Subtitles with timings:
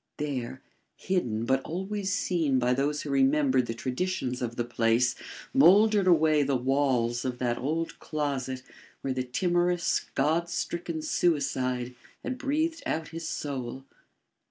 [0.17, 0.63] There,
[0.95, 5.13] hidden but always seen by those who remembered the traditions of the place,
[5.53, 8.63] mouldered away the walls of that old closet
[9.01, 11.93] where the timorous, God stricken suicide
[12.23, 13.85] had breathed out his soul.